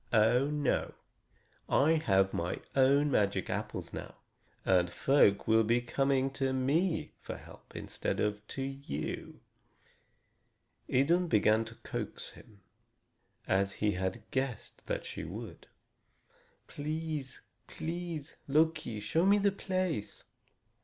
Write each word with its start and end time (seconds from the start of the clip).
"Oh, 0.11 0.47
no! 0.49 0.95
I 1.69 2.01
have 2.07 2.33
my 2.33 2.59
own 2.75 3.11
magic 3.11 3.51
apples 3.51 3.93
now, 3.93 4.15
and 4.65 4.89
folk 4.89 5.47
will 5.47 5.63
be 5.63 5.79
coming 5.79 6.31
to 6.31 6.53
me 6.53 7.11
for 7.21 7.37
help 7.37 7.75
instead 7.75 8.19
of 8.19 8.41
to 8.47 8.63
you." 8.63 9.41
Idun 10.89 11.27
began 11.27 11.65
to 11.65 11.75
coax 11.83 12.31
him, 12.31 12.61
as 13.47 13.73
he 13.73 13.91
had 13.91 14.23
guessed 14.31 14.87
that 14.87 15.05
she 15.05 15.23
would: 15.23 15.67
"Please, 16.67 17.41
please, 17.67 18.37
Loki, 18.47 18.99
show 19.01 19.23
me 19.23 19.37
the 19.37 19.51
place!" 19.51 20.23